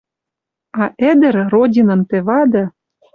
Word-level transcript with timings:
А 0.81 0.83
ӹдӹр 1.09 1.35
Родинын 1.53 2.01
тӹ 2.09 2.17
вады 2.27 2.63